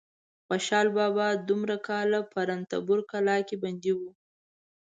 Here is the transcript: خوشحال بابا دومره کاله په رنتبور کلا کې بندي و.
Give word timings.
خوشحال 0.47 0.87
بابا 0.97 1.27
دومره 1.47 1.75
کاله 1.87 2.19
په 2.31 2.39
رنتبور 2.49 2.99
کلا 3.11 3.37
کې 3.47 3.55
بندي 3.63 3.93
و. 3.95 3.99